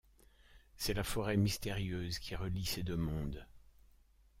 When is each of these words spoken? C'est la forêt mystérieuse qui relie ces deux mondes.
C'est 0.77 0.95
la 0.95 1.03
forêt 1.03 1.37
mystérieuse 1.37 2.17
qui 2.17 2.35
relie 2.35 2.65
ces 2.65 2.81
deux 2.81 2.97
mondes. 2.97 3.45